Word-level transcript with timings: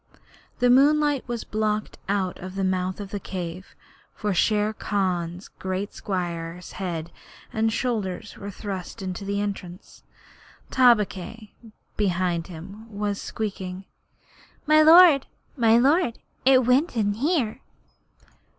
The 0.57 0.71
moonlight 0.71 1.27
was 1.27 1.43
blocked 1.43 1.99
out 2.09 2.39
of 2.39 2.55
the 2.55 2.63
mouth 2.63 2.99
of 2.99 3.11
the 3.11 3.19
cave, 3.19 3.75
for 4.15 4.33
Shere 4.33 4.73
Khan's 4.73 5.47
great 5.59 5.93
square 5.93 6.59
head 6.71 7.11
and 7.53 7.71
shoulders 7.71 8.35
were 8.35 8.49
thrust 8.49 9.03
into 9.03 9.23
the 9.23 9.39
entrance. 9.39 10.01
Tabaqui, 10.71 11.53
behind 11.97 12.47
him, 12.47 12.89
was 12.91 13.21
squeaking: 13.21 13.85
'My 14.65 14.81
lord, 14.81 15.27
my 15.55 15.77
lord, 15.77 16.17
it 16.47 16.65
went 16.65 16.97
in 16.97 17.13
here!' 17.13 17.61